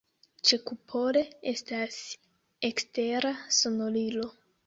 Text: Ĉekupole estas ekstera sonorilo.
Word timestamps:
Ĉekupole 0.51 1.21
estas 1.51 1.99
ekstera 2.71 3.35
sonorilo. 3.61 4.27